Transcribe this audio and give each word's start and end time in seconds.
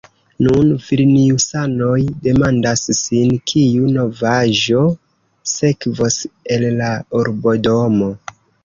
Nun 0.45 0.69
vilniusanoj 0.85 1.97
demandas 2.29 2.87
sin, 3.01 3.35
kiu 3.53 3.93
novaĵo 4.01 4.83
sekvos 5.55 6.21
el 6.57 6.71
la 6.83 6.93
urbodomo. 7.23 8.15